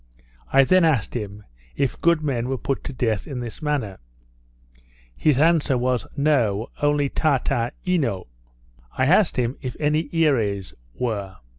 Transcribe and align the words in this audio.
I 0.51 0.63
then 0.63 0.83
asked 0.83 1.13
him, 1.13 1.43
If 1.75 2.01
good 2.01 2.23
men 2.23 2.49
were 2.49 2.57
put 2.57 2.83
to 2.85 2.91
death 2.91 3.27
in 3.27 3.39
this 3.39 3.61
manner? 3.61 3.99
His 5.15 5.37
answer 5.37 5.77
was 5.77 6.07
No, 6.17 6.69
only 6.81 7.07
Taata 7.07 7.69
eno. 7.85 8.25
I 8.97 9.05
asked 9.05 9.37
him 9.37 9.57
if 9.61 9.75
any 9.79 10.09
Earees 10.11 10.73
were? 10.95 11.35